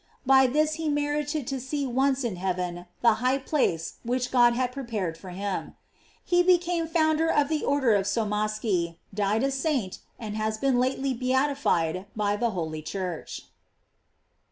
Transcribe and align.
By 0.25 0.47
this 0.47 0.73
he 0.81 0.89
merited 0.89 1.45
to 1.45 1.59
see 1.59 1.85
once 1.85 2.23
in 2.23 2.35
heaven 2.37 2.87
the 3.03 3.13
high 3.21 3.37
place 3.37 3.97
which 4.03 4.31
God 4.31 4.55
had 4.55 4.71
prepared 4.71 5.15
for 5.15 5.29
him. 5.29 5.75
He 6.25 6.41
became 6.41 6.87
founder 6.87 7.29
of 7.31 7.49
the 7.49 7.63
or 7.63 7.81
der 7.81 7.93
of 7.93 8.05
Sommaschi, 8.07 8.97
died 9.13 9.43
a 9.43 9.51
saint, 9.51 9.99
and 10.17 10.35
has 10.35 10.57
been 10.57 10.79
late 10.79 10.97
ly 10.99 11.13
beatified 11.13 12.07
by 12.15 12.35
the 12.35 12.49
holy 12.49 12.81
Church. 12.81 13.41